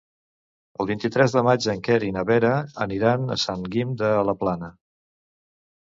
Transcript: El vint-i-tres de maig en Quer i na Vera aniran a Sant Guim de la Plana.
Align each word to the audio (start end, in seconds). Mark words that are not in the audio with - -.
El 0.83 0.87
vint-i-tres 0.91 1.35
de 1.35 1.43
maig 1.49 1.67
en 1.75 1.83
Quer 1.89 1.99
i 2.09 2.11
na 2.17 2.25
Vera 2.31 2.53
aniran 2.89 3.39
a 3.39 3.41
Sant 3.47 3.71
Guim 3.71 3.97
de 4.05 4.13
la 4.31 4.41
Plana. 4.45 4.77